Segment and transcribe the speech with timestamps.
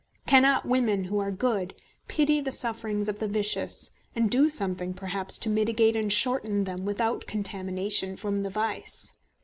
[0.25, 1.75] Cannot women, who are good,
[2.07, 6.85] pity the sufferings of the vicious, and do something perhaps to mitigate and shorten them
[6.85, 9.13] without contamination from the vice?